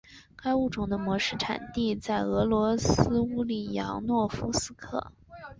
[0.35, 5.11] 该物种的模式产地在俄罗斯乌里扬诺夫斯克。